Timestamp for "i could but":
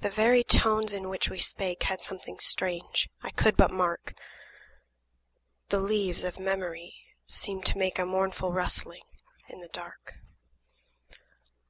3.22-3.70